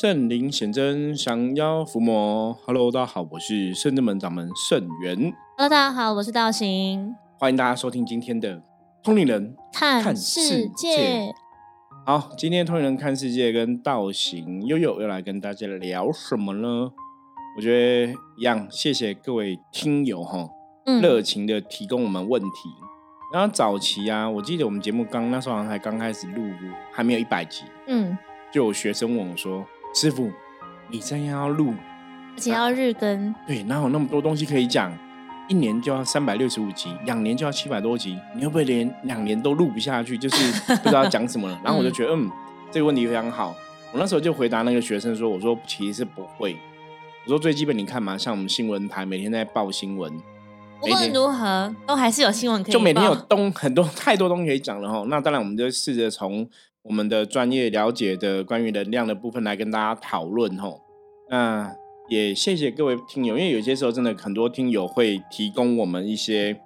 [0.00, 2.56] 圣灵显真，降妖伏魔。
[2.64, 5.34] Hello，大家好，我是圣真门掌门圣元。
[5.56, 7.16] Hello，大家好，我是道行。
[7.36, 8.62] 欢迎大家收听今天的
[9.02, 11.34] 通灵人看世界。
[12.06, 16.92] 好，今天通灵人看世界跟道行悠悠要来跟大家聊什么呢？
[17.56, 17.72] 我觉
[18.06, 20.48] 得一样，谢谢各位听友哈，
[21.02, 22.48] 热情的提供我们问题。
[23.32, 26.44] 然后早期啊，我记得我们节目刚那时候好像才刚开始录，
[26.92, 27.64] 还没有一百集。
[27.88, 28.16] 嗯，
[28.52, 30.30] 就有学生问我说：“师傅，
[30.90, 31.74] 你这样要录，
[32.36, 34.96] 而且要日更，对，哪有那么多东西可以讲？
[35.48, 40.18] 一年就要三百六十五集，两年就要七百多集，你会不会连两年都录不下去？
[40.18, 40.52] 就是
[40.82, 41.58] 不知道讲什么了。
[41.64, 42.30] ”然后我就觉得，嗯，
[42.70, 43.56] 这个问题非常好。
[43.92, 46.54] 我那时候就回答那个学生说：“我说其实是不会。
[47.24, 50.12] 我说最基本你看嘛，像我们新闻台每天在报新闻。”
[50.82, 52.72] 无论如何，都还是有新闻可以。
[52.72, 55.02] 就每天有东很多太多东西可以讲了哈。
[55.08, 56.46] 那当然，我们就试着从
[56.82, 60.80] 我们的专业了解的关于能量的部分来跟大家讨论吼。
[61.30, 61.74] 那
[62.08, 66.60] 也谢谢各位听友，因为有些时候真的很多听友会提供我们一些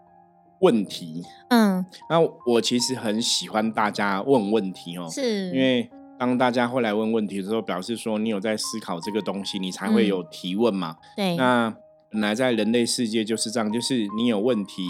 [0.60, 1.22] 问题。
[1.48, 10.96] 嗯，那我其实很喜欢大家问问题哦，是因为当大家会来问问题的时候，表示说你有在思考这个东西，你才会有提问嘛。
[11.16, 11.74] 对，那。
[12.14, 14.86] 本来在人类世界就是这样，就是你有问题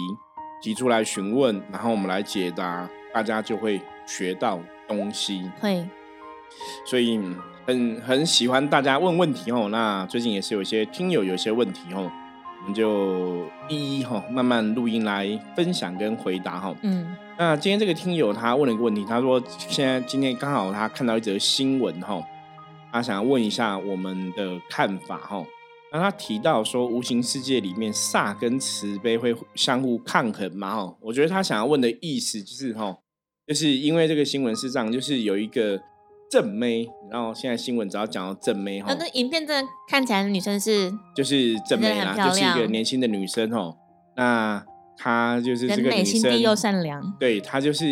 [0.61, 5.49] 提出来询问，然后我们来解答，大家就会学到东西。
[5.59, 5.87] 会，
[6.85, 7.19] 所以
[7.65, 9.69] 很很喜欢大家问问题哦。
[9.69, 12.11] 那最近也是有一些听友有一些问题哦，
[12.61, 16.75] 我们就一一哈慢慢录音来分享跟回答哈。
[16.81, 22.21] 嗯，那今天这个听友他问了一个问题，他说现在今天刚好他看到一则新闻哈，
[22.91, 25.45] 他想要问一下我们的看法哈。
[25.91, 30.75] 那他提到说，无形世界里面煞跟慈悲会相互抗衡嘛？
[30.75, 32.97] 哈，我觉得他想要问的意思就是，哈，
[33.53, 35.79] 就是因为这个新闻是这样，就是有一个
[36.31, 43.77] 正妹，然后现在新闻只要讲到正妹，哈，那影片真的看起来女生是就是正妹啦，就是一个年轻的女生，哦，
[44.17, 44.65] 那
[44.97, 47.85] 她就是这个女生又善良，对她就是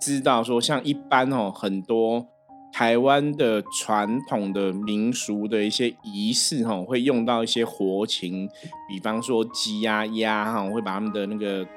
[0.00, 2.26] 知道说，像一般哦很多。
[2.74, 8.48] 台湾的传统的民俗的一些仪式哈，会用到一些活禽，
[8.88, 11.68] 比方说鸡啊、鸭哈，会把他们的那个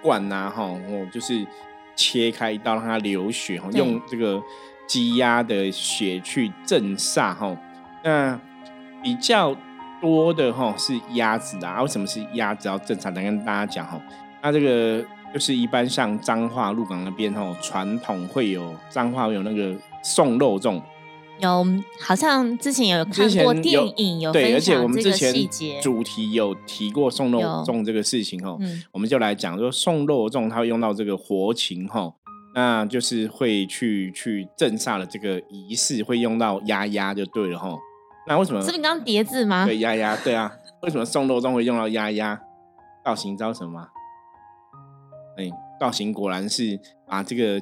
[0.00, 1.44] 罐呐哈，哦，就是
[1.94, 4.42] 切开一刀让它流血哈，用这个
[4.86, 7.56] 鸡鸭的血去镇煞哈。
[8.02, 8.38] 那
[9.02, 9.56] 比较
[10.00, 13.14] 多的哈是鸭子啊，为什么是鸭子要镇煞？
[13.14, 14.00] 来跟大家讲哈，
[14.42, 19.74] 那这个就是一般像彰化鹿港那边哈，传统会有彰化有那个。
[20.06, 20.82] 送肉粽
[21.40, 21.66] 有，
[22.00, 25.34] 好像之前有看过电影，有对，而且我们之前
[25.82, 28.56] 主题有提过送肉粽这个事情哈，
[28.92, 32.12] 我们就来讲说送肉粽，它会用到这个活禽哈，
[32.54, 37.76] 那就是会去去镇煞的这个仪式会用到鸭鸭就对了哈。
[38.28, 38.62] 那为什么？
[38.62, 39.66] 是你刚刚叠字吗？
[39.66, 40.52] 对，鸭鸭，对啊。
[40.82, 42.40] 为什么送肉粽会用到鸭鸭？
[43.04, 43.88] 造型招什么？
[45.36, 45.50] 哎，
[45.80, 47.60] 造型果然是把这个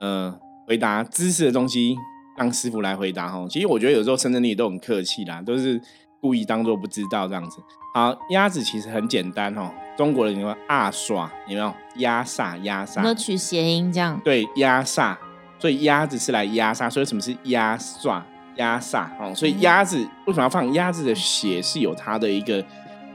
[0.00, 0.40] 呃。
[0.64, 1.96] 回答知识的东西，
[2.36, 3.46] 让师傅来回答哈。
[3.48, 5.80] 其实我觉得有时候深圳里都很客气啦，都是
[6.20, 7.58] 故意当做不知道这样子。
[7.94, 9.70] 好，鸭子其实很简单哦。
[9.96, 12.56] 中国人有阿耍，有没有压煞？
[12.62, 13.04] 压煞？
[13.04, 14.20] 有取谐音这样？
[14.24, 15.16] 对，压煞。
[15.58, 16.90] 所以鸭子是来压煞。
[16.90, 18.22] 所以什么是压煞？
[18.56, 19.34] 压煞哦。
[19.34, 21.60] 所以鸭子为什么要放鸭子的血？
[21.60, 22.64] 是有它的一个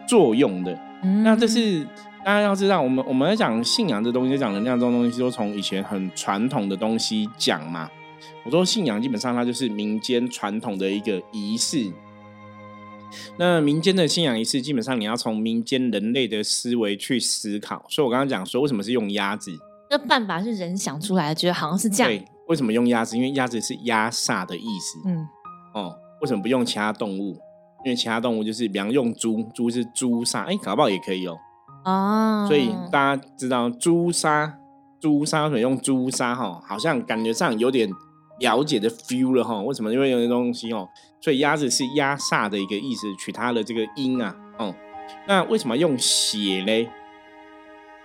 [0.07, 0.77] 作用的。
[1.23, 1.85] 那这是。
[2.25, 7.89] 大家要知道，我们我们在讲信仰这东西，讲能量这种东西，都从以前很传统的东西讲嘛。
[8.47, 11.91] 我说信仰基本上它就是民间传统的一个仪式。
[13.35, 17.85] 那民间的信仰仪式，基本上你要从民间人类的思维去思考。
[17.89, 19.51] 所以我刚刚讲说，为什么是用鸭子？
[19.89, 22.09] 那办法是人想出来的，觉得好像是这样。
[22.09, 23.17] 对，为什么用鸭子？
[23.17, 24.97] 因为鸭子是压煞的意思。
[25.05, 25.27] 嗯，
[25.73, 27.37] 哦，为什么不用其他动物？
[27.83, 31.37] 因为其他动物就是，比方用猪，猪是猪煞，哎，搞不好也可以哦。
[31.83, 34.57] 哦，所以大家知道朱砂，
[35.01, 37.89] 朱砂水用朱砂哈，好像感觉上有点
[38.39, 39.61] 了解的 feel 了哈。
[39.61, 39.91] 为什么？
[39.91, 40.87] 因为有些东西哦，
[41.21, 44.35] 所以鸭子是压煞的一个意思，取它的这个音啊。
[44.57, 44.73] 哦，
[45.27, 46.87] 那为什么用血嘞？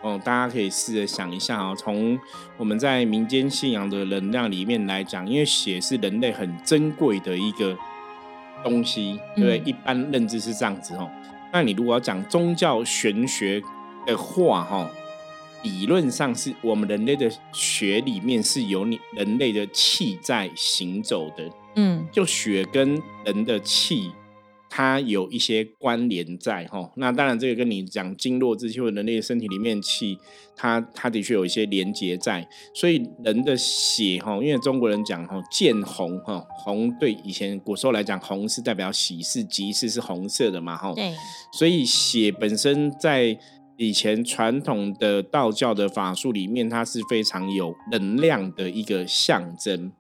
[0.03, 1.75] 哦，大家可以试着想一下啊。
[1.77, 2.19] 从
[2.57, 7.79] 我们在民间信仰的能量里面来讲，因为血是人类很珍贵的一个
[8.65, 9.59] 东西，对不对？
[9.65, 11.09] 一般认知是这样子哦。
[11.53, 13.63] 那你如果要讲宗教玄学
[14.05, 14.91] 的话，哈，
[15.63, 24.11] 理论上是我们人类的血里面是有你人类的气在行走的，嗯，就血跟人的气
[24.69, 26.91] 它有一些关联在哈。
[26.97, 30.19] 那当然，这个跟你讲经络之气或人类身体里面气，
[30.57, 32.49] 它它的确有一些连接在。
[32.75, 40.93] 所以人的血哈，因为中国人讲哈见红哈，红对以前古时候来讲，红是代表喜事吉事，是红色的嘛哈。
[40.95, 41.13] 对。
[41.53, 43.39] 所以血本身在
[43.83, 49.91] 以前传统的道教的法术里面，它是非常有能量的一个象征。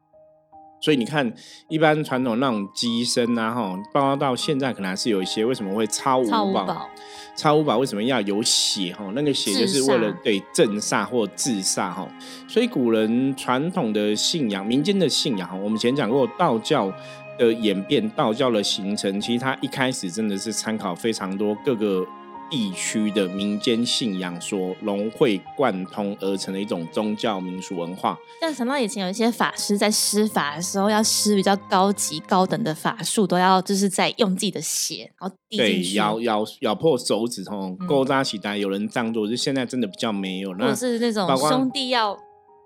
[0.80, 1.34] 所以你看，
[1.68, 6.88] 一般传统那种机身啊，哈，包括到现在可能还是有一些，为什么会超五宝？
[7.34, 8.92] 超五宝为什么要有血？
[8.92, 12.08] 哈，那个血就是为了对镇煞或治煞哈。
[12.46, 16.92] 所以古人传统的信仰、民间的信仰哈，我们以前讲过道教
[17.36, 22.06] 的演变、道教的形成，其实它一开始真的是参考非常多各个。
[22.52, 28.14] 地区的民间信仰所融会贯通而成的一种宗教民俗文化。
[28.42, 38.58] 像想到以前有一些法师在施法的时候，要施比较高级、高等的法术，都要就是在用自己的血，然后滴进去，咬咬咬破手指头，勾扎起来。
[38.58, 40.54] 有人这样做，就现在真的比较没有。
[40.56, 42.14] 那是那种兄弟要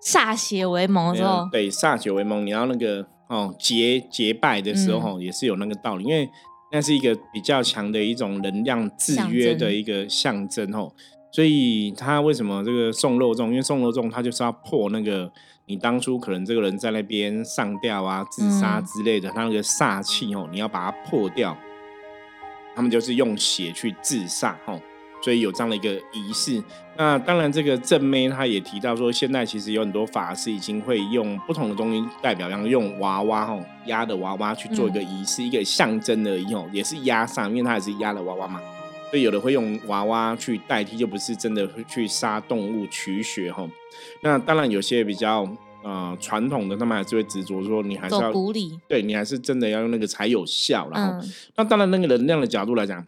[0.02, 6.28] 歃血为盟的时候，对，歃血为盟，你要那个哦结结拜的时候，也是有那个道理，因为。
[6.72, 10.92] 那是一个比较强的一种能量制约的一个象征哦，
[11.30, 13.46] 所以他为什么这个送肉粽？
[13.46, 15.30] 因为送肉粽，他就是要破那个
[15.66, 21.56] 你当初可能这个人在那边上吊啊、自杀之类的，他那个煞气哦，你要把它破掉。
[22.74, 24.78] 他们就是用血去自煞哦。
[25.26, 26.62] 所以有这样的一个仪式，
[26.96, 38.60] 那当然这个正妹她也提到说，现在其实有很多法师已经会用不同的东西代表，像用娃娃吼压的娃娃去做一个仪式，一个象征而已吼，也是压上，因为它也是压的娃娃嘛。
[39.10, 43.68] 所以有的会用娃娃去代替，就不是真的会去杀动物取血吼。
[44.22, 45.44] 那当然有些比较
[45.82, 48.32] 呃传统的，他们还是会执着说，你还是要
[48.86, 50.88] 对你还是真的要用那个才有效。
[50.94, 51.26] 然后，
[51.56, 53.04] 那当然那个能量的角度来讲。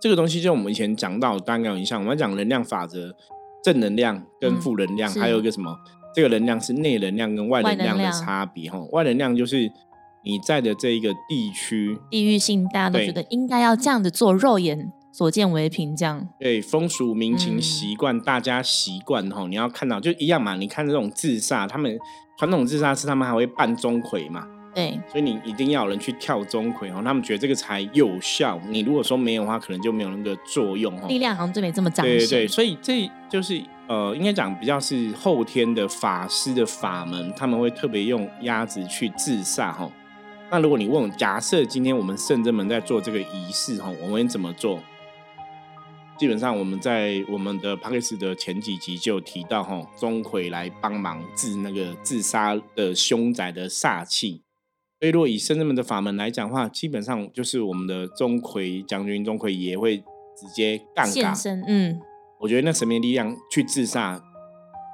[0.00, 2.00] 这个东西就我们以前讲到，大概有印象。
[2.00, 3.14] 我们讲能量法则，
[3.62, 5.76] 正能量跟负能量，还有一个什么？
[6.14, 8.70] 这个能量是内能量跟外能量的差别。
[8.70, 9.70] 哈，外能量就是
[10.24, 16.26] 你在的这一个地区，地域性，大家都觉得应该要这样子做，肉眼所见为凭，这样。
[16.38, 20.56] 对，风俗民情习惯，大家习惯哈，你要看到就一样嘛。
[20.56, 21.98] 你看这种自杀，他们
[22.38, 24.46] 传统自杀是他们还会扮钟馗嘛。
[24.72, 28.60] 对，所以你一定要有人去跳钟馗哦，他们觉得这个才有效。
[28.68, 31.08] 你如果说没有的话，可能就没有那个作用哦。
[31.08, 32.18] 力量好像就没这么彰显。
[32.18, 39.90] 对对对，所以这就是呃，应该讲比较是后天的法师的法门，他们会特别用鸭子去自杀哈。
[40.50, 44.78] 那如果你问，假设今天我们圣真门在做这个仪式哈，我们怎么做？
[46.16, 54.42] 基本上我们在我们的帕克斯的前几集就提到哈，钟馗来帮忙治那个自杀的凶宅的煞气。
[55.00, 61.34] 所以，如果以圣人们的法门来讲话，基本上就是我们的钟馗将军、钟馗也会直接杠杆。
[61.66, 61.98] 嗯，
[62.38, 64.22] 我觉得那神明力量去自杀，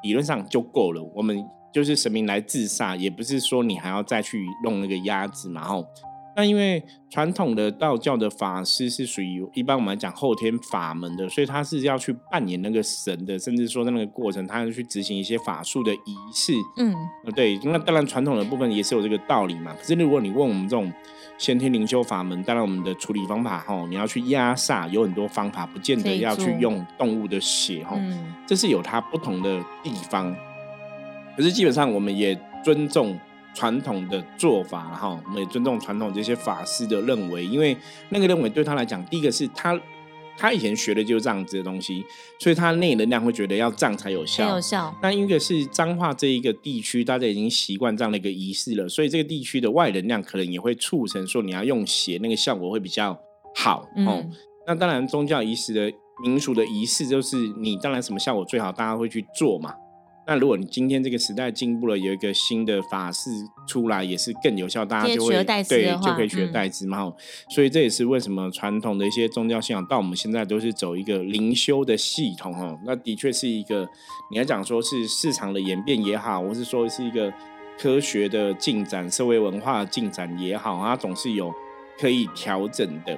[0.04, 1.02] 理论上就够了。
[1.16, 1.44] 我们
[1.74, 5.84] 就是神明来自杀，也不是说你还要再去弄那个鸭子嘛，吼。
[6.36, 16.52] 那因为传统的道教的法师是属于一般我们来讲后天法门的，所以他是要去扮演那个神的，甚至说在那个过程，他要去执行一些法术的仪式。
[16.76, 16.94] 嗯，
[17.34, 19.74] 对，那当然传统的部分也是有这个道理嘛。
[19.80, 20.92] 可是如果你问我们这种
[21.38, 27.98] 先天灵修法门，当然我们的处理方法哈，你要去压煞有很多方法，不见得要去用动物的血哈，
[28.46, 30.36] 这是有它不同的地方。
[31.34, 33.18] 可是基本上我们也尊重。
[33.56, 37.74] 传统的做法，哈，我们也尊重传统这些法师的认为，因为
[38.10, 39.80] 那个认为对他来讲，第一个是他
[40.36, 42.04] 他以前学的就是这样子的东西，
[42.38, 44.54] 所以他内能量会觉得要这样才有效。
[44.54, 44.94] 有效。
[45.02, 53.18] 那一个是彰化这一个地区，大家已经习惯这样的一个仪式了，所以这个地区的外能量可能也会促成说你要用血，那个效果会比较
[53.54, 53.88] 好。
[54.06, 54.22] 哦，
[54.66, 55.90] 那当然宗教仪式的
[56.22, 59.74] 民俗的仪式，就是你当然什么效果最好，大家会去做嘛。
[60.28, 63.30] 那如果你今天这个时代进步了，有一个新的法式
[63.64, 67.12] 出来，也是更有效，大家就会对就可以取而代之嘛。
[67.48, 72.76] 所以这也是为什么传统的一些宗教信仰到我们现在都是走一个灵修的系统哦。
[72.84, 73.88] 那的确是一个，
[74.30, 77.32] 你要讲说是市场的演变也好，或是说是一个
[77.78, 81.54] 科学的进展、社会文化的进展也好，它总是有
[82.00, 83.16] 可以调整的。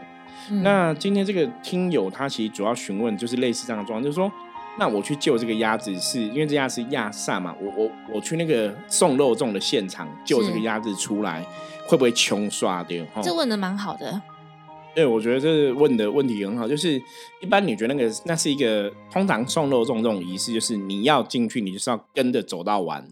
[0.63, 4.31] 那今天这个听友他其实主要询问就是类似这样的状况，就是说。
[4.79, 7.55] 那我去救这个鸭子，是因为这鸭是亚萨嘛？
[7.61, 11.45] 我我我去那个送肉粽的现场救这个鸭子出来，
[11.87, 13.05] 会不会穷刷掉？
[13.21, 14.23] 这问的蛮好的。
[14.95, 16.67] 对，我觉得这问的问题很好。
[16.67, 17.01] 就是
[17.41, 23.07] 一般你觉得那个那是一个通常送肉粽这种仪式，就是你要进去，你就是要跟着走到完。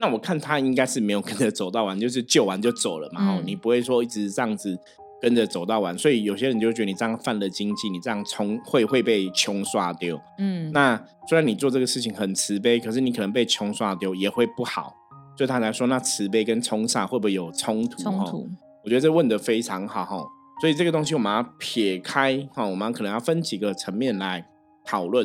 [0.00, 3.34] 那我看他应该是没有跟着走到完，就是救完就走了嘛。
[3.34, 4.78] 哦，你不会说一直这样子
[5.20, 5.96] 跟着走到完。
[5.96, 10.20] 所以有些人就觉得你这样犯了经济，你这样冲会会被穷刷丢。
[10.38, 10.96] 嗯，那
[11.28, 14.94] 虽然你做这个事情很慈悲，可是你可能被穷刷丢也会不好。
[15.36, 18.02] 所以他来说，那慈悲跟冲煞会不会有冲突？
[18.02, 18.48] 冲突？
[18.82, 20.26] 我觉得这问的非常好哈。
[20.60, 24.44] 所以这个东西我们要撇开哈，我们可能要分几个层面来
[24.84, 25.24] 讨论。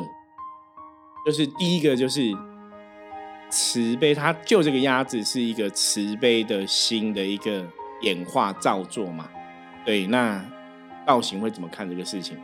[1.26, 2.32] 就是第一个就是
[3.50, 7.66] 慈悲，他救这个鸭子是一个慈悲的心的一个
[8.02, 9.28] 演化造作嘛？
[9.86, 10.44] 对，那
[11.06, 12.38] 道行会怎么看这个事情？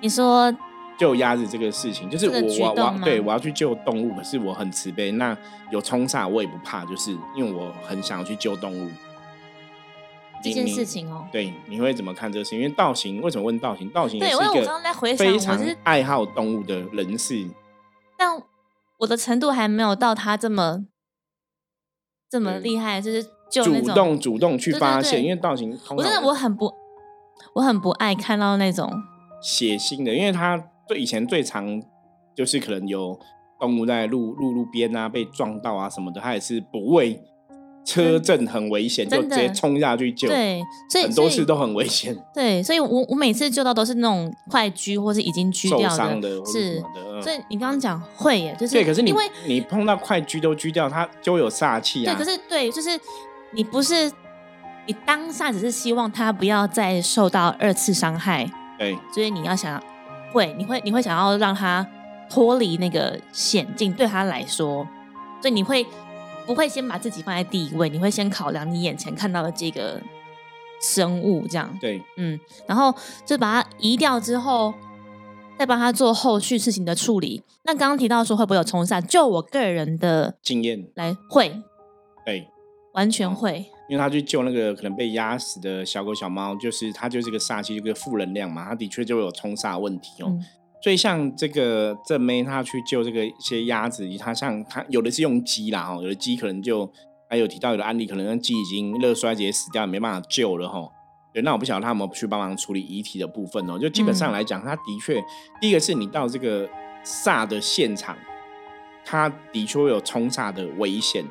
[0.00, 0.54] 你说。
[0.98, 5.10] 救鸭子这个事情，就是我我我对我要去救动物，可是我很慈悲。
[5.12, 5.34] 那
[5.70, 8.90] 有冲煞我也不怕，就是因为我很想要去救动物。
[10.44, 12.58] 这件事情哦，对，你会怎么看这个事情？
[12.60, 13.88] 因为道行为什么问道行？
[13.88, 17.48] 道行对，因为我刚刚在回想，非常爱好动物的人士，
[18.18, 18.38] 但
[18.98, 20.84] 我的程度还没有到他这么
[22.28, 25.22] 这么厉害，就是就主动主动去发现。
[25.22, 26.72] 因为道行，我真的我很不
[27.54, 28.90] 我很不爱看到那种
[29.42, 30.62] 血腥的，因为他。
[30.88, 31.80] 最以前最常
[32.34, 33.16] 就是可能有
[33.60, 37.22] 动物在路路路边啊被撞到啊什么的，他也是不畏
[37.84, 40.26] 车震很危险，就直接冲下去救。
[40.26, 42.16] 对，所以很多事都很危险。
[42.34, 46.82] 对，所以我我每次救到都是那种快狙或是已经狙掉的，是。
[47.22, 52.12] 所以你刚刚讲会耶，就是对，可是你因为你碰到快狙都狙掉，它就有煞气啊。
[52.12, 52.98] 对，可是对，就是
[53.52, 54.10] 你不是
[54.86, 58.50] 你当下只是希望他不要再受到二次伤害。
[58.78, 59.82] 对，所以你要想。
[60.32, 61.84] 会，你会，你会想要让他
[62.30, 64.86] 脱离那个险境，对他来说，
[65.42, 65.84] 所以你会
[66.46, 67.88] 不会先把自己放在第一位？
[67.88, 70.00] 你会先考量你眼前看到的这个
[70.80, 72.38] 生物，这样对，嗯，
[72.68, 72.94] 然后
[73.26, 74.72] 就把它移掉之后，
[75.58, 77.42] 再帮他做后续事情的处理。
[77.64, 79.04] 那刚刚提到说会不会有冲散？
[79.04, 81.62] 就我个人的经验来，会，对，
[82.94, 83.66] 完全会。
[83.88, 90.32] 因为他去救那个可能被压死的小狗小猫，就是他就是个煞气，一个负能量嘛，他的确就有冲煞问题哦。
[90.82, 96.90] 所以像这个正妹，他去救这个一些鸭子，他像他有的是用鸡啦，哈，有的鸡可能就
[97.28, 100.88] 还有提到有的案例，可能那鸡已经热衰竭死掉，没办法救了哈。
[101.34, 103.76] 对，那我不晓得他有没有去帮忙处理遗体的部分哦。
[103.76, 105.20] 就基本上来讲，他的确
[105.60, 106.68] 第一个是你到这个
[107.04, 108.16] 煞的现场，
[109.04, 111.24] 他的确有冲煞的危险。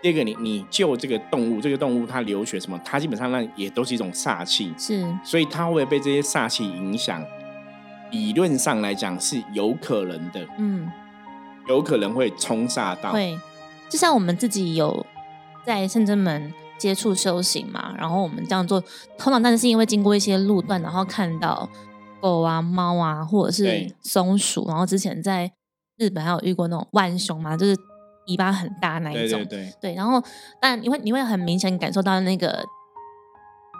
[0.00, 7.24] 第二个，你你救这个动物，这个动物它流血什么，它基本上那也都是一种煞气，是，所以它会被这些煞气影响。
[8.12, 10.88] 理论上来讲是有可能的，嗯，
[11.66, 13.12] 有可能会冲煞到。
[13.12, 13.38] 会，
[13.88, 15.04] 就像我们自己有
[15.66, 18.80] 在圣真门接触修行嘛，然后我们这样做，
[19.18, 21.68] 通常但是是因为经过一些路段，然后看到
[22.20, 25.52] 狗啊、猫啊，或者是松鼠，然后之前在
[25.96, 27.76] 日本还有遇过那种万熊嘛，就是。
[28.28, 30.22] 尾巴很大那一种，对对对，然后
[30.60, 32.64] 但你会你会很明显感受到那个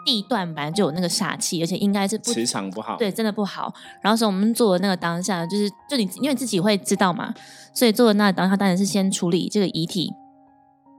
[0.05, 3.73] 地段本来就有那个煞气，而且应该是磁场不好，对，真的不好。
[4.01, 7.33] 然后所以我们做的那个当下，就是就你因为自己会知道嘛，
[7.73, 10.11] 所以做的那当下当然是先处理这个遗体，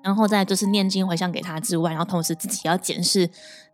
[0.05, 3.29] 然后再就是念经回向给他之外，然后同时自己要检视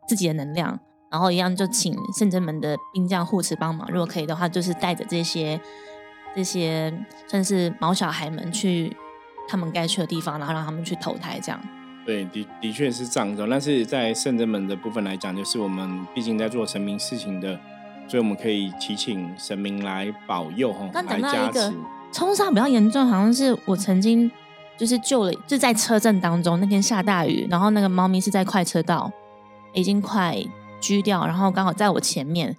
[0.08, 0.78] 自己的能量，
[1.10, 5.60] 然后一样就请圣真门的兵将护持帮忙，如果可以的话，就是带着这些
[6.34, 6.94] 这些
[7.28, 8.96] 算是毛小孩们去。
[9.48, 11.60] 他们该去的地方，然后让他们去投胎，这样。
[12.04, 13.46] 对，的的确是这样子。
[13.50, 17.58] 但是在圣真门的部分来讲，就是我们毕竟在做神明事情的，
[18.06, 21.74] 所以我们可以祈请神明来保佑哈，来加持。
[22.12, 24.30] 冲杀比较严重，好像是我曾经
[24.76, 29.10] 就是救了，就在车震当中，那天下大雨，然后那个猫咪是在快车道，
[29.74, 30.36] 已经快
[30.80, 32.56] 狙掉，然后刚好在我前面。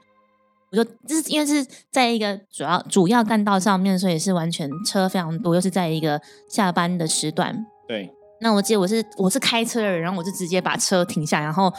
[0.72, 7.66] 我就就是因为是在一个主要主要干道上面，所以是完全车非常多，又是在一个下班的时段。
[7.88, 8.14] 对。
[8.40, 11.74] 那我记得我是我是开车的人，然后我就直接把车停下，然后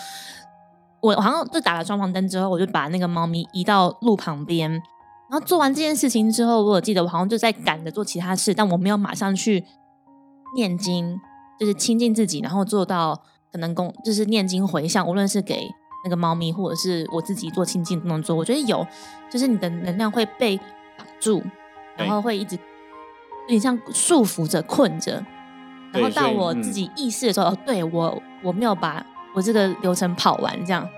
[1.00, 4.70] 我好像就打了双黄灯之后，我就把那个猫咪移到路旁边。
[4.70, 9.64] 然后做完这件事情之后，我记得我好像就在赶着做其他事，但我没有马上去
[10.56, 11.20] 念经，
[11.60, 15.68] 就是亲近自己，然后做到可能公就是念经回向，无论是给。
[16.04, 18.86] 那个猫咪，或者是我自己做亲近动作，我觉得有，
[19.30, 20.56] 就是你的能量会被
[20.96, 21.42] 绑住，
[21.96, 25.24] 然后会一直有点像束缚着、困着，
[25.92, 30.88] 然后到我自己意识的时候，哦，对我我没有把我这个流程跑完，这样。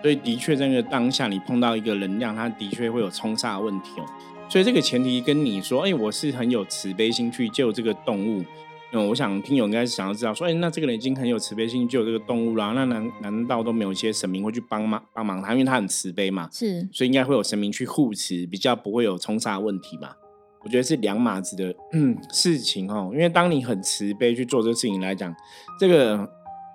[0.00, 4.04] 所以的确，在那个当下，你碰到一个能量，它的确会有冲煞问题哦。
[4.48, 8.44] 所以这个前提跟你说，哎，我是很有慈悲心去救这个动物。
[8.92, 15.52] 嗯，我想听友应该是想要知道，说，哎，那这个人已经很有慈悲心救这个动物啦，那难难道都没有一些神明会去帮忙帮忙他？
[15.52, 20.08] 因为他很慈悲嘛，是，所以应该会有神明去护持，比较不会有冲杀问题嘛。
[20.64, 21.74] 我觉得是两码子的
[22.32, 23.10] 事情哦。
[23.12, 25.34] 因为当你很慈悲去做这个事情来讲，
[25.78, 26.28] 这个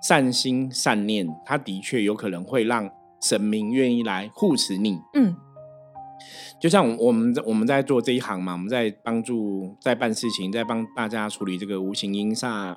[0.06, 2.88] 善心善念，它的确有可能会让
[3.20, 5.00] 神明愿意来护持你。
[5.14, 5.34] 嗯，
[6.64, 12.74] 就像我们我们在做这一行嘛，我们在帮助在办事情，在帮大家处理这个无形阴煞，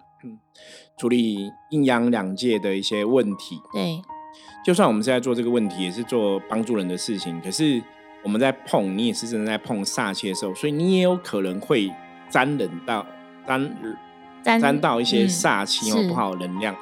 [0.98, 3.58] 处理阴阳两界的一些问题。
[3.72, 4.02] 对，
[4.66, 7.82] 就算我们是在做这个问题，也是做帮助人的事情，可是
[8.26, 11.90] 我们在碰，你也是真的在碰煞气的时候，所以你也有可能会
[12.30, 13.06] 沾冷到
[13.48, 13.74] 沾。
[14.44, 16.74] 沾到一些煞气或不好能量，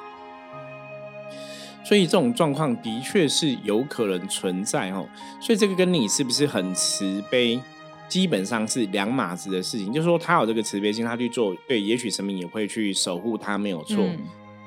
[1.86, 5.06] 所以这种状况的确是有可能存在哦。
[5.40, 7.60] 所以这个跟你是不是很慈悲，
[8.08, 9.92] 基本上是两码子的事情。
[9.92, 14.04] 就是说，他有这个慈悲心，他去做，对，也许神明也会去守护他，没有错。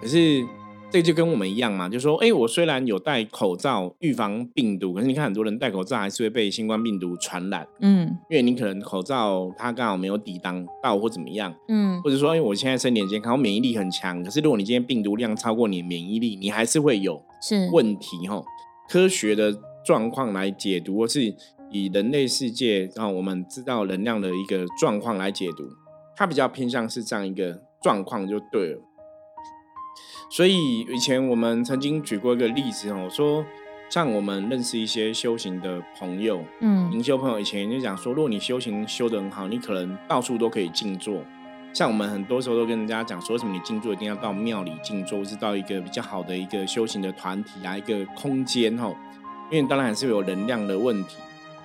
[0.01, 0.45] 可是。
[0.91, 18.43] 这就跟我们一样嘛，就说，哎，我虽然有戴口罩预防病毒，可是你看很多人戴口罩还是会被新冠病毒传染，嗯，因为你可能口罩它刚好没有抵挡到或怎么样，嗯，或者说，哎，我现在身体健康，我免疫力很强，可是如果你今天病毒量超过你的免疫力，你还是会有是问题哈。
[18.89, 19.55] 科学的
[19.85, 21.31] 状况来解读，或是
[21.69, 25.65] 以人类世界让我们知道能量的一个状况来解读，
[26.15, 28.81] 它比较偏向是这样一个状况就对了。
[30.29, 33.43] 所以以前我们曾经举过一个例子哦，说
[33.89, 41.23] 像我们认识一些修行的朋友，嗯，灵修朋友以前就讲说，如果你修行修得很好，你可能到处都可以静坐。
[41.73, 48.91] 像我们很多时候都跟人家讲说，为什么你静坐一定要到庙里静坐，或是到一个比较好的一个修行的团体啊，一个空间哈？
[49.51, 51.17] 因为当然还是有能量的问题。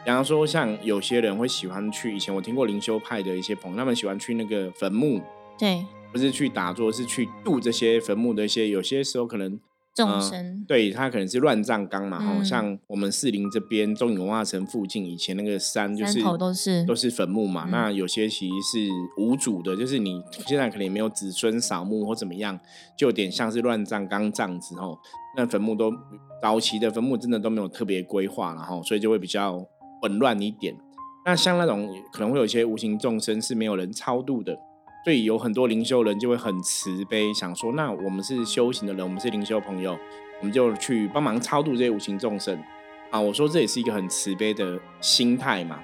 [0.04, 5.22] 比方说，像有些人会喜欢去，以前我听过灵修派的一些朋友，他们喜欢去那个坟墓，
[5.58, 5.84] 对。
[6.14, 9.59] 不是去打坐，是去度这些坟墓的一些，有些时候可能
[9.92, 22.56] 众生，对他可能是乱葬岗嘛，哈，像我们四林这边中影文化城附近，以前那个山就是都是都是坟墓嘛，那有些其实是无主的，就是你现在可能也没有子孙扫墓或怎么样，
[22.97, 24.97] 就有点像是乱葬岗这样子，哦，
[25.37, 25.92] 那坟墓都
[26.40, 29.66] 早期的坟墓真的都没有特别规划，然后所以就会比较
[30.00, 30.76] 混乱一点。
[31.26, 34.56] 那像那种可能会有一些无形众生是没有人超度的。
[35.04, 39.99] 所以有很多灵修人就会很慈悲，想说：那我们是修行的人，我们是灵修朋友，
[40.40, 42.58] 我们就去帮忙超度这些无形众生
[43.11, 43.20] 啊！
[43.20, 45.78] 我说这也是一个很慈悲的心态嘛。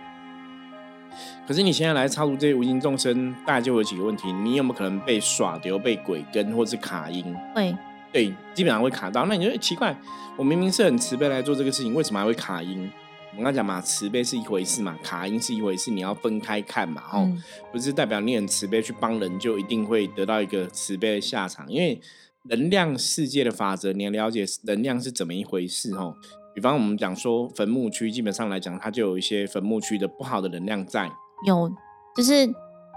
[1.46, 7.36] 可是你现在来超度这些无形众生，大概就有几个问题：你有没有可能被耍丢、被鬼跟，或是卡音？
[7.54, 7.76] 会，
[8.10, 9.26] 对，基本上会卡到。
[9.26, 9.94] 那你就奇怪，
[10.38, 12.90] 我明明是很慈悲来做这个事情，为什么还会卡音？
[13.38, 17.30] 我刚讲嘛，慈悲是一回事嘛，卡因是一回事，你要分开看嘛，哦，
[17.72, 22.00] 不是代表你很慈悲去帮人就一定会得到一个慈悲的下场，因为
[22.44, 26.14] 能量世界的法则，你要了解能量是怎么一回事，哦。
[26.52, 31.08] 比方我们讲说坟墓区，基本上来讲，它就有一些坟墓区的不好的能量在。
[31.46, 31.70] 有，
[32.16, 32.44] 就是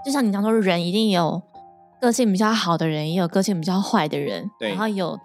[0.04, 1.40] 就像你讲说，人一定有
[2.00, 5.16] 个性比较好的人，也有个性比较坏的人，对然后有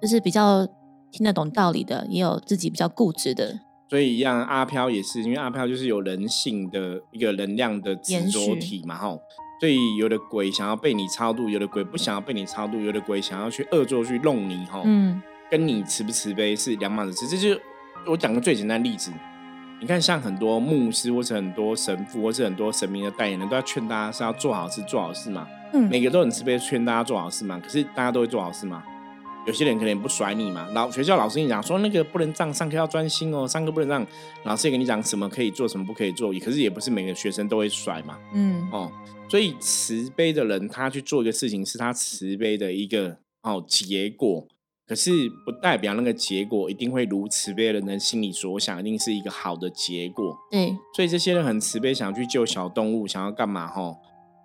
[0.00, 0.66] 就是比较
[1.12, 3.60] 听得懂道理的，也有自己比较固执的。
[3.88, 9.20] 所以一样，阿飘也是，因为阿飘就是有人性的一个能量的执着体嘛，吼。
[9.60, 14.82] 所以有的鬼想要被你超度，有的鬼不想要被你超度，有的鬼想要去恶作去弄你，吼。
[14.84, 15.22] 嗯。
[15.48, 17.28] 跟你慈不慈悲是两码子事。
[17.28, 17.60] 这就
[18.04, 19.12] 我讲个最简单例子，
[19.80, 25.46] 你看像很多牧师或是很多神父或是很多神明的代言人，都要劝大家是要做好事、做好事嘛。
[25.72, 25.88] 嗯。
[25.88, 27.60] 每个都很慈悲，劝大家做好事嘛。
[27.60, 28.82] 可是大家都会做好事吗？
[29.46, 34.06] 有些人可能不甩你嘛，老学校老师跟你讲说那个不能这样，上课要专心哦，上课不能让
[34.44, 38.90] 老师也跟你讲什么可以做，什么不可以做，可是也不是每个学生都会甩嘛，嗯哦，
[39.28, 44.46] 所以慈悲的人他去做一个事情是他慈悲的一个哦结果，
[44.84, 45.12] 可是
[45.44, 50.36] 不代表那个结果一定会如慈悲的人心里所想，一定是一个好的结果。
[50.50, 53.68] 对，所以这些人很慈悲，想要去救小动物，想要干嘛？
[53.68, 53.94] 哈，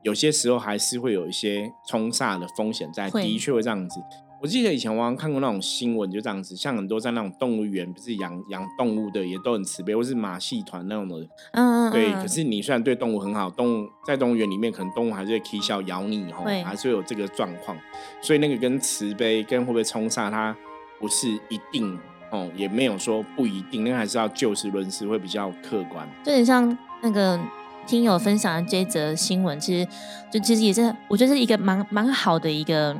[0.03, 3.99] 有些时候还是会有一些冲煞的风险在，的确会这样子。
[4.41, 11.15] 我记得以前我好像看过那种新闻，就这样子，像很多在那种动物园，不是养养动物的，也都很慈悲，或是马戏团那种的，
[11.51, 12.11] 嗯嗯，对。
[12.13, 17.77] 可是你虽然对动物很好，动物在动物园里面，可能动物还是会啼笑咬你，吼，还是会有这个状况。
[18.19, 20.57] 所以那个跟慈悲跟会不会冲煞，它
[20.99, 21.95] 不是一定
[22.31, 26.09] 哦，也没有说不一定，那还是要就事论事，会比较客观。
[26.23, 27.39] 就很像那个
[27.85, 29.87] 听友分享的这则新闻，其实
[30.31, 32.97] 就其实也是，我觉得是一个蛮蛮好的一个。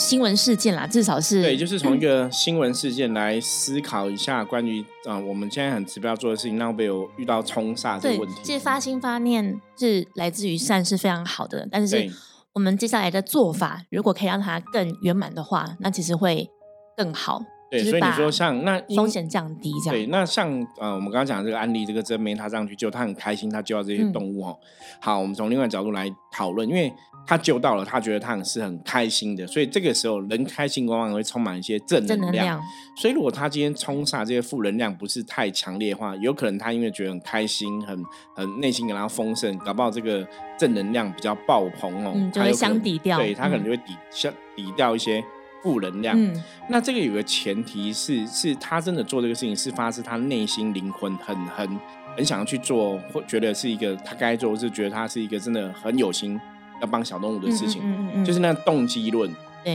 [0.00, 8.40] 新闻事件啦，至少是对，就是从一 个新闻事件来思考一下关于啊，我们现在很指标做的事情，那会有遇到冲煞这个问题。
[8.42, 11.68] 其实发心发念是来自于善，是非常好的。
[11.70, 12.10] 但是
[12.54, 16.48] 我们接下来的做法，如果可以让它更圆满的话，那其实会
[16.96, 17.42] 更好。
[17.70, 19.94] 对，所以你说像那风险降低这样。
[19.94, 24.58] 对，那像呃，我们刚刚讲这个案例，这个真梅他上去救，他很开心，他救到这些动物哦。
[24.98, 26.92] 好，我们从另外角度来讨论，因为
[27.26, 32.60] 他救到了，他觉得他很是很开心的，所以这个时候人开心往往会充满一些正能量。
[32.96, 38.04] 所以如果他今天冲煞这些负能量不是太强烈的话，有可能他因为觉得很开心，很
[38.34, 40.26] 很内心感到丰盛，搞不好这个
[40.58, 45.22] 正能量比较爆棚哦，就会相抵掉，对他可能就会抵消抵掉一些。
[45.62, 51.80] 负能量，嗯那这个有个前提是，是他真的做这个事情是发自他内心灵魂很很
[52.16, 56.40] 很想要去做，或觉得是一个他该做，是觉得他是一个真的很有心
[56.80, 57.82] 要帮小动物的事情，
[58.24, 59.30] 就是那动机论。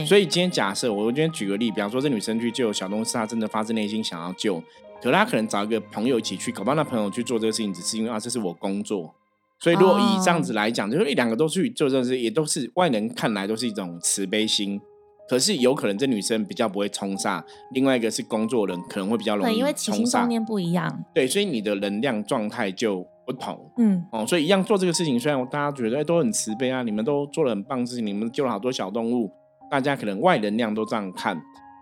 [0.06, 4.60] 所以今天假设我今天举个例，比方说这女生去救小动物，是她真的发自内心想要救，
[5.00, 9.14] 可她可能找一个朋友一起去，搞不好那朋友去做这个事情，只是因为啊这是我工作。
[9.58, 14.80] 所以如果以这样子来讲，就是一两个都去做这件事，也都是外人看来都是一种慈悲心。
[15.28, 17.42] 可是有可能这女生比较不会冲煞，
[17.72, 21.04] 另外一个是工作人可能会比较容易因为起心动念不一样。
[21.14, 23.70] 对，所以你的能量状态就不同。
[23.76, 29.30] 嗯，哦，所以一样做这个事情，虽然大家觉得都很慈悲啊，你们都做了很棒的事情，你们救了好多小动物，
[29.70, 31.36] 大家可能外能量都这样看，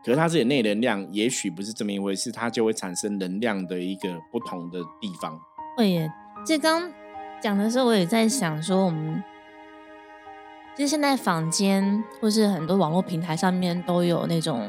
[0.04, 5.38] 可是他自己内能量也许不是这么一回事，它就会产生能量的一个不同的地方。
[5.76, 6.10] 会耶，
[6.46, 6.90] 这刚
[7.40, 9.22] 讲的时候，我也在想说我们。
[10.76, 14.68] 其实现在坊间或是很多网络平台上面都有那种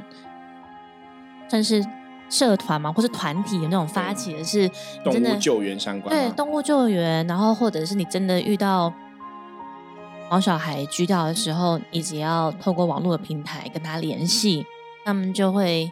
[1.48, 1.84] 算是
[2.30, 4.70] 社团嘛，或是团体有那种发起的是
[5.04, 8.94] 动物救援相关，对动物救援，然后或者是你真的遇到
[10.30, 14.66] 毛小孩锯掉的时候，你只要透过网络的平台跟他联系，
[15.06, 15.92] 他们就会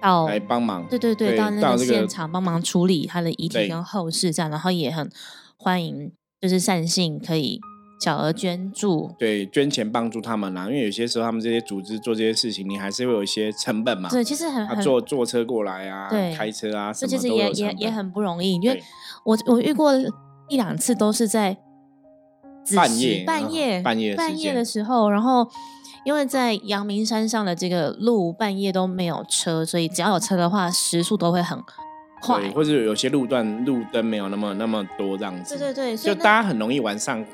[0.00, 5.08] 到来帮忙，对对对，到那个现场帮忙处理他的遗体跟后事这样，然后也很
[5.56, 7.60] 欢迎，就是善信可以。
[8.02, 10.64] 小额捐助，对，捐钱帮助他们啦。
[10.66, 14.08] 因为有些时候他们这些组织做这些事情，你还是会有一些成本嘛。
[14.10, 18.54] 对，其实很很坐坐车过来啊，开车啊，这其实也也也很不容易。
[18.54, 18.82] 因为
[19.24, 19.92] 我我遇过
[20.48, 21.56] 一两次，都是在
[22.74, 25.48] 半夜半夜半夜半夜的时候，然后
[26.04, 31.56] 因为在阳明山上的这个路半夜都没有车，所以只要有车的话，时速都会很
[32.20, 35.56] 快，或者有些路段路灯没有那么那么多这样子。
[35.56, 37.24] 对对对，就大家很容易晚上。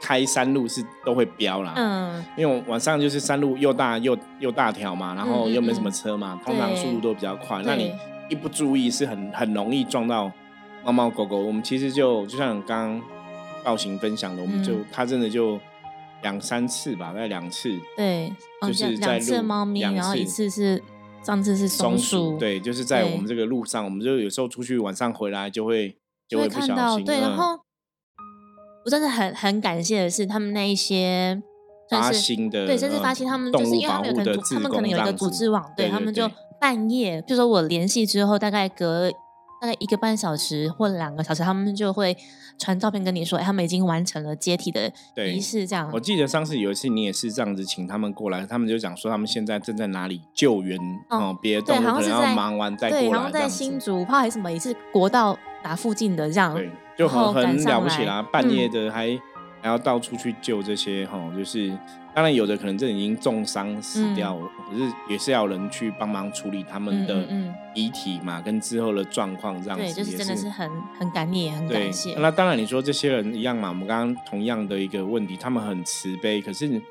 [0.00, 7.62] 开山路是都会飙啦，嗯，因为晚上就是山路又大又又大条嘛，然后又没什么车嘛，通常速度都比较快。
[7.64, 7.92] 那你
[8.28, 10.30] 一不注意，是很很容易撞到
[10.84, 11.38] 猫猫狗狗。
[11.38, 13.02] 我们其实就就像刚刚
[13.64, 15.58] 道行分享的，我们就他真的就
[16.22, 17.76] 两三次吧，大概两次。
[17.96, 18.32] 对，
[18.62, 20.82] 就是在路猫咪，然后一次是
[21.22, 25.96] 上次是松鼠，对，就是在我们这个路上，我们就有时候出去晚上回来就会
[26.28, 27.65] 就会不小心，对，然后。
[28.86, 31.42] 我真的很很感谢的是，他们那一些
[31.90, 39.10] 发心的对，甚至发心，他们就是因为他们可能他们可能有一个组织网，对他们就半夜，就说我联系之后，大概隔
[39.60, 42.16] 大概一个半小时或两个小时，他们就会
[42.60, 45.66] 传照片跟你说，哎，他们已经完成了接体的仪式。
[45.66, 50.78] 这样，我记得上次有一次你也是这样子，请他们过来，他们就讲说他们现在正在哪里救援
[51.10, 56.56] 哦，别的动物可能要忙完再过来，对，然后在新竹，怕还是什么，也是国道哪附近的这样。
[56.96, 59.18] 就很很了不起啦，半夜的还
[59.60, 61.68] 还要到处去救这些哈，就是
[62.14, 64.38] 当然有的可能这已经重伤死掉，
[64.70, 67.26] 可是也是要人去帮忙处理他们的
[67.74, 72.14] 遗体嘛，跟之后的状况这样子，对，就是真的是很很感念，很感谢。
[72.18, 76.82] 那当然你说这些人一样嘛，我们刚刚同样的一个问题，他们很慈悲，可是因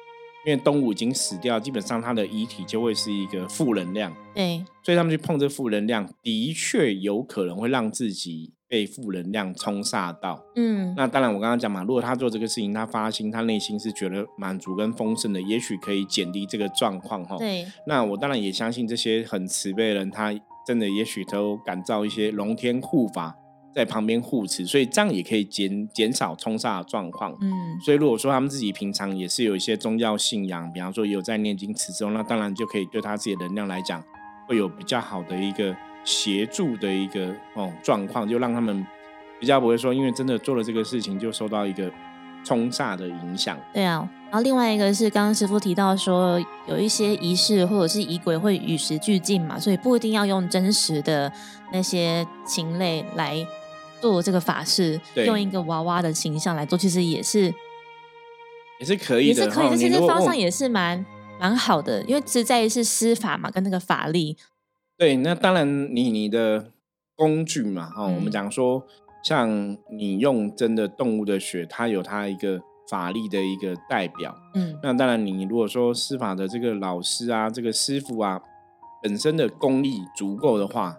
[0.46, 8.52] 为动物已经死掉，基本上他的遗体就会是一个负能量，对，所以他们去碰这负能量，的确有可能会让自己。
[8.68, 17.38] 被负能量冲煞到，嗯，那当然我刚刚讲嘛，如果他做这个事情，他发心，他内心是觉得满足跟丰盛的，也许可以减低这个状况哈。
[17.38, 20.34] 对，那我当然也相信这些很慈悲的人，他
[20.66, 23.36] 真的也许都感召一些龙天护法
[23.76, 27.32] 在旁边护持，所以这样也可以减减少冲煞的状况。
[27.40, 27.54] 嗯，
[27.86, 34.04] 所以如果说他们自己平常也是有一些宗教信仰，比方说有在念经持咒，那当然就可以对他自己的能量来讲，
[34.48, 35.76] 会有比较好的一个。
[36.06, 38.86] 协助的一个哦状况，就让他们
[39.40, 41.92] 比较不会说，因为真的做了这个事情，就受到一个
[42.44, 43.58] 冲煞的影响。
[43.74, 51.32] 对啊，然后另外一个是刚刚师傅提到说，有一些仪式或者是仪轨会与时俱进嘛，所以不一定要用真实的
[51.74, 53.36] 那些禽类来
[54.00, 57.52] 做这个法事，用一个娃娃的形象来做，其实也是
[58.80, 59.78] 也是可以的，也是可以的。
[59.78, 61.04] 其实方向也是蛮
[61.40, 64.38] 蛮好的，因为实在于是施法嘛，跟那个法力。
[64.98, 66.72] 对，那当然，你你的
[67.16, 68.82] 工具嘛，哦，我们讲说，
[69.24, 78.42] 像你用真的动物的血，它有它一个法力的一个代表，嗯，那当然，你如果说司法的这个老师啊，这个师傅啊，
[79.04, 80.96] 本身的功力足够的话，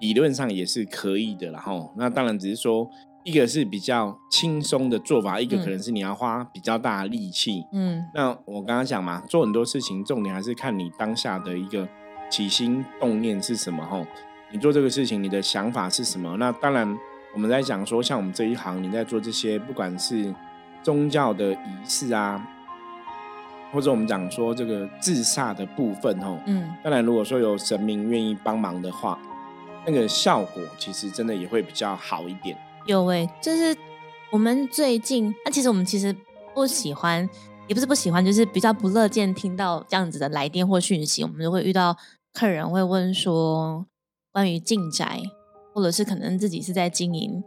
[0.00, 1.50] 理论上也是可以的。
[1.50, 2.90] 然后，那当然只是说，
[3.24, 7.64] 一个是比较轻松的做法，一个可能是你要花比较大的力气。
[7.72, 11.88] 嗯，那我刚刚讲嘛，做很多事情，重点还是看你当下的一个
[12.30, 13.84] 起心动念是什么。
[13.84, 14.06] 吼，
[14.50, 16.36] 你做这个事情，你的想法是什么？
[16.38, 16.98] 那当然，
[17.34, 20.34] 我们在讲说，像我们这一行，你在做这些，不管是
[20.82, 22.46] 宗教的仪式啊。
[23.70, 29.18] 或者我们讲说这个自杀的部分，吼，嗯，当然如果说有神明愿意帮忙的话，
[29.84, 32.56] 那个效果其实真的也会比较好一点。
[32.86, 33.76] 有诶，就是
[34.30, 36.16] 我们最近，那其实我们其实
[36.54, 37.28] 不喜欢，
[37.66, 41.22] 也不是不喜欢，就是比较不乐见听到这样子的来电或讯息。
[41.22, 41.94] 我们就会遇到
[42.38, 43.86] 客人会问说，
[44.30, 45.20] 关于进宅，
[45.74, 47.42] 或者是可能自己是在经营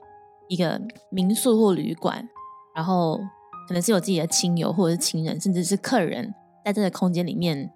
[0.49, 2.27] 一个民宿或旅馆，
[2.75, 3.19] 然后。
[3.67, 6.34] 可能是有自己的亲友或者是亲人，甚至是客人
[6.65, 7.71] 在这个空间里面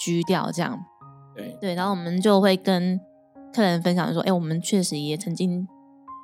[0.00, 0.82] 居掉，这样
[1.34, 2.98] 对对，然后我们就会跟
[3.52, 5.68] 客人分享说：“哎，我们确实也曾经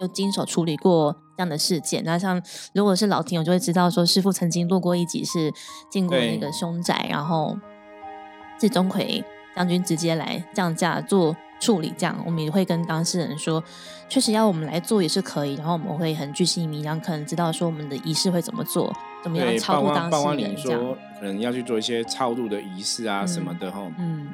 [0.01, 2.03] 有经手处理过这样的事件。
[2.05, 2.41] 那像
[2.73, 5.53] 如果是老听友就会知道说，师傅曾经录过一集是
[5.91, 7.59] 进过那个凶宅，然后
[8.59, 9.23] 是钟馗
[9.57, 13.63] 将军直接来降价做。”处理这样，我们也会跟当事人说，
[14.09, 15.55] 确实要我们来做也是可以。
[15.55, 20.97] 然后我们会很具细迷，然后可能知道说我们的仪式会怎么做，怎么样超度当事人这样。
[21.21, 23.81] 可能要去做一些超度的仪式啊什么的哈。
[23.97, 24.31] 嗯。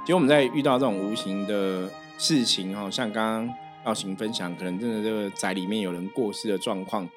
[0.00, 3.54] 其实我们在遇到这种无形的事情哈，像刚刚
[3.84, 7.08] 道行分享，可能真的这个宅里面有人过世的状况，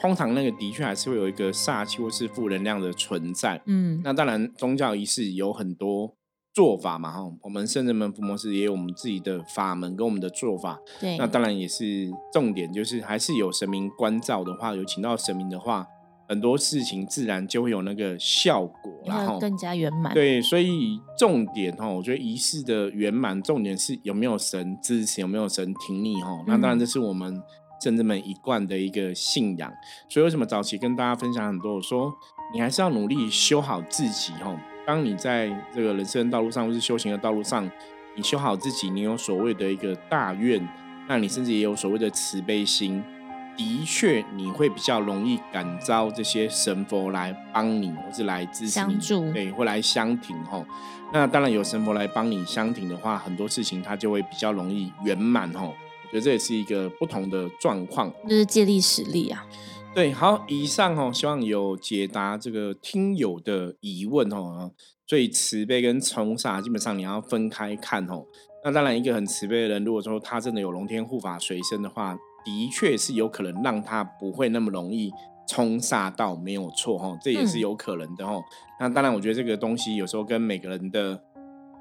[0.00, 3.62] 通常那个的确还是会有一个煞气或是负能量的存在。
[3.66, 4.00] 嗯。
[4.02, 6.16] 那当然，宗教仪式有很多。
[6.54, 10.78] 做法嘛，哈，我们圣人门伏魔师也有我们自己的法门跟我们的做法。
[11.00, 15.86] 对，那当然也是重点，就是还是有神明关照的话，有请到神明的话，
[16.28, 20.12] 很多事情自然就会有那个效果，然后更加圆满。
[20.12, 26.44] 对，所以重点哈，我觉得仪式的圆满，重点是有没有神支持，有没有神挺你哈。
[26.46, 27.42] 那当然这是我们
[27.80, 29.72] 圣人们一贯的一个信仰。
[30.10, 32.12] 所以为什么早期跟大家分享很多，我说
[32.52, 34.54] 你还是要努力修好自己哈。
[34.86, 37.70] 当你在这个人生道路上，或是修行的道路上，
[38.14, 40.68] 你修好自己，你有所谓的一个大愿，
[41.08, 43.02] 那你甚至也有所谓的慈悲心，
[43.56, 50.66] 的确你会比较容易感召这些神佛来帮你，或是来支持你，对，会来相挺吼。
[51.12, 55.68] 那当然有神佛来帮你相挺的话，很多事情它就会比较容易圆满吼。
[56.04, 59.46] 我觉得这也是一个不同的状况，就是借力使力啊。
[59.94, 64.72] 对，好，以上哦，希望有解答这个听友的疑问哦。
[65.06, 68.24] 所以慈悲跟冲煞，基本上你要分开看哦。
[68.64, 75.10] 那当然，一个很慈悲的人，如果说他真的有龙天护法随身的话，的确是有可能让他不会那么容易
[75.46, 78.42] 冲煞到，没有错哦，这也是有可能的哦。
[78.80, 81.22] 那当然，我觉得这个东西有时候跟每个人的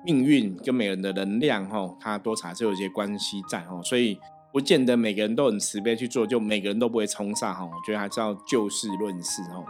[0.04, 4.19] 命运、跟每个人的能量哈，它多少是有一些关系在哦，所以。
[4.51, 7.63] 不见得每个人都很慈悲去做，就每个人都不会冲上哈。
[7.63, 9.63] 我觉得还是要就事论事哈。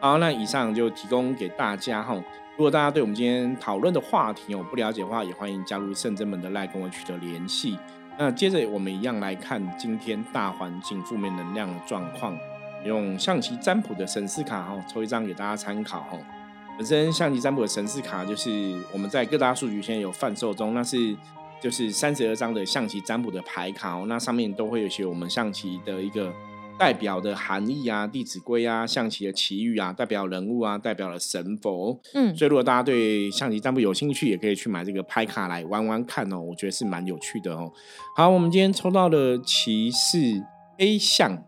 [0.00, 2.14] 好，那以上就提供给大家哈。
[2.56, 7.76] 如果大家对我们今天讨论的话题有不了解的话，也欢迎加入圣真门的赖跟我取得联系。
[8.16, 12.36] 那接着我们一样来看今天大环境负面能量的状况，
[12.84, 16.18] 用象棋占卜的神士卡哈，抽一张给大家参考哈。
[16.76, 21.16] 本身象棋占卜的神士卡就是我们在各大数据现在有贩售中，那是。
[21.60, 26.32] 就是三十二张的象棋占卜的牌卡哦，那上面都会有些我们象棋的一个
[26.78, 32.00] 代表的含义啊，《弟子规》啊，象棋的奇遇啊，代表人物啊，代表了神佛。
[32.14, 37.72] 嗯，所以如果大家对象棋占卜有兴趣，也可以去买这个牌卡来玩玩看哦，我觉得是蛮有趣的哦。
[38.16, 40.44] 好，我们今天抽到的棋是
[40.78, 41.42] A 象。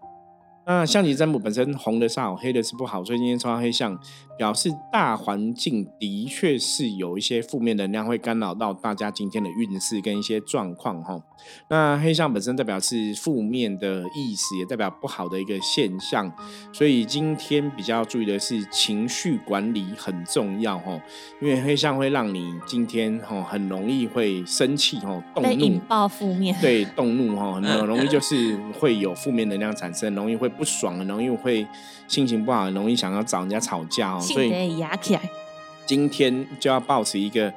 [0.66, 3.98] 那象棋占卜本身红的是好，黑的是不好，所以今天抽到黑象，
[4.38, 11.20] 表示大环境的确是有一些负面能量会干扰到大家今天的运势跟一些状况哈。
[11.68, 16.32] 那黑象本身代表是负面的意思，也代表不好的一个现象，
[16.72, 21.00] 所以今天比较注意的是情绪管理很重要哦，
[21.40, 31.66] 因为黑象会让你今天哦很容易会生气哦，动怒，引爆负面，对，动怒哦， 很容易就是会有负面能量产生，容易会不爽，很容易会
[32.08, 35.20] 心情不好，很容易想要找人家吵架哦，所以压起来，
[35.86, 37.52] 今天就要保持一个。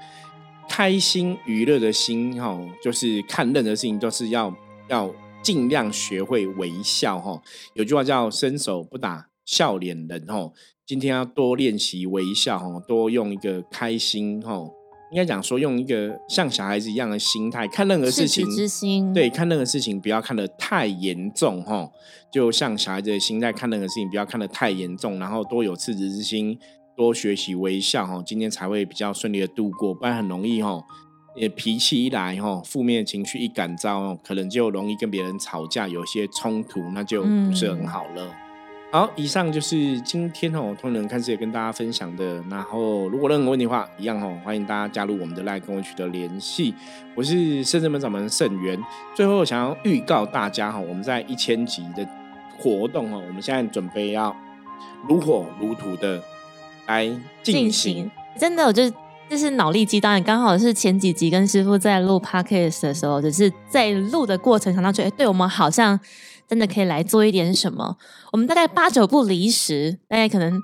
[0.67, 4.53] 开心娱乐的心哈，就是看任何事情都是要
[4.89, 7.41] 要尽量学会微笑哈。
[7.73, 10.51] 有句话叫“伸手不打笑脸人”哈。
[10.85, 14.67] 今天要多练习微笑哈，多用一个开心哈，
[15.11, 18.45] 应该讲说用一个像小孩子一样的心态看任何事情。
[18.49, 19.13] 之心。
[19.13, 21.89] 对，看任何事情不要看得太严重哈。
[22.31, 26.59] 就像小孩子的心态看任何事情不要看得太严重，然后多有赤子之心。
[26.95, 30.83] 多学习微笑哈，今天才会比较顺利的度过，不然很容易哈，
[31.35, 38.31] 也脾气一来哈，负面情绪一感召，可能就容易跟别人吵架，有些冲突，那就不是很好了。
[38.91, 42.39] 好，以上就是今天哦，通人看世界跟大家分享的。
[42.47, 46.75] 然后，如果任何问题的话，一样哦，欢迎大家加入我们的 LINE，跟我取得联系。
[47.15, 48.79] 我是圣人门掌门圣元。
[49.15, 52.07] 最后，想要预告大家哈，我们在一千集的
[52.59, 54.35] 活动哦，我们现在准备要
[55.09, 56.21] 如火如荼的
[56.87, 57.09] 来
[57.41, 58.09] 进行。
[58.39, 58.83] 真的，我就
[59.29, 65.99] 这是脑力激荡，刚好是前几集跟师傅在录 podcast 的时候，只是在录的过程想到，觉得对我们好像。
[66.45, 67.97] 真的可以来做一点什么？
[68.31, 70.61] 我们大概八九不离十，大概可能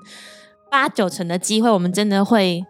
[0.70, 2.64] 八九成的机会，我们真的会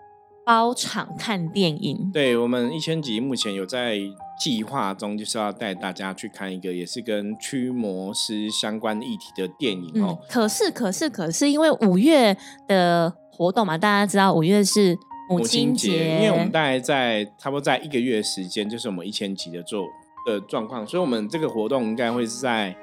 [0.46, 2.10] 包场看电影。
[2.14, 3.98] 对我们一千集目前有在
[4.40, 10.18] 计划中，就是要带大家去看一个也是跟驱魔师相关议题的电影哦。
[10.28, 12.34] 可是，可是，可是，因为五月
[12.66, 14.96] 的活动嘛，大家知道五月是
[15.28, 19.86] 母亲节，因为我们大概在差不多在一个月时间，就是我们一千集的做
[20.26, 22.74] 的状况，所以我们这个活动应该会是在。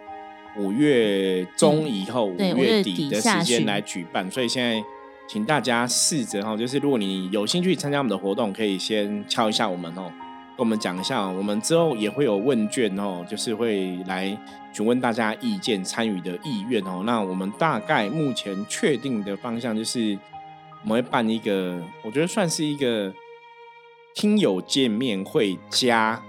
[0.59, 4.83] 五月中以后，五月底的时间来举办，所以现在
[5.29, 10.26] 请大家试着哈，就是如果你有兴趣参加我们的活动，可以先敲一下我们哦，跟
[10.57, 14.35] 我们讲一下，我们之后也会有问卷哦，就是会来
[14.73, 17.03] 询问大家意见、参与的意愿哦。
[17.05, 20.17] 那我们大概目前确定的方向就是，
[20.83, 23.13] 我们会办一个，我觉得算是一个
[24.15, 26.23] 听友见面会加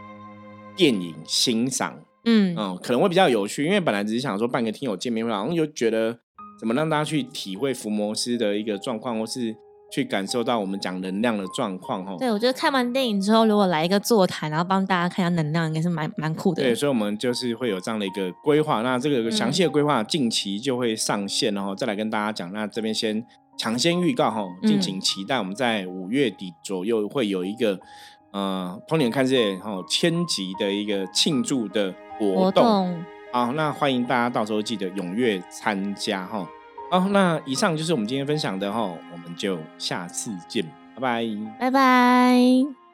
[0.77, 1.99] 电影欣赏。
[2.25, 6.19] 嗯嗯，可能会比较有趣，因为本来只是想说办个听友见面会，然后就觉得
[6.61, 9.57] 怎么让大家去体会福摩斯的一个状况，或是
[9.91, 12.17] 去感受到我们讲能量的状况哈。
[12.19, 16.63] 对，我觉得看完电影之后，如果来一个座谈，然后帮大家看一下能量，应该是蛮蛮酷的。
[16.63, 18.83] 对，所以我们就是会有这样的一个规划。
[18.83, 22.53] 那这个详细的规划近期就会上线，然后再来跟大家讲。
[22.53, 23.25] 那这边先
[23.57, 25.39] 抢先预告哈，敬请期待。
[25.39, 27.79] 我们在五月底左右会有一个
[28.33, 31.95] 呃，通年看世界哈千集的一个庆祝的。
[32.19, 36.45] 活动好，那欢迎大家到时候记得踊跃参加哈。
[36.91, 41.25] 好，那以上就是我们今天分享的哈，我们就下次见，拜拜，
[41.59, 42.88] 拜拜。